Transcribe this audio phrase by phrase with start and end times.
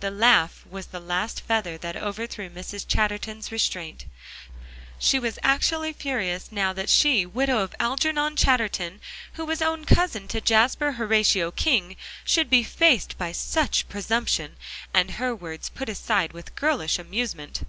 [0.00, 2.86] The laugh was the last feather that overthrew Mrs.
[2.88, 4.06] Chatterton's restraint.
[4.98, 8.98] She was actually furious now that she, widow of Algernon Chatterton,
[9.34, 14.56] who was own cousin to Jasper Horatio King, should be faced by such presumption,
[14.94, 17.60] and her words put aside with girlish amusement.